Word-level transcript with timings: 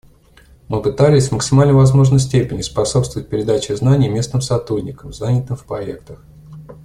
Мы 0.67 0.81
пытались 0.81 1.27
в 1.29 1.33
максимально 1.33 1.75
возможной 1.75 2.19
степени 2.19 2.61
способствовать 2.61 3.29
передаче 3.29 3.75
знаний 3.75 4.09
местным 4.09 4.41
сотрудникам, 4.41 5.13
занятым 5.13 5.55
в 5.57 5.63
проектах. 5.65 6.19